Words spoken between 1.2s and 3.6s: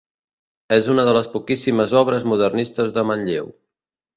poquíssimes obres modernistes de Manlleu.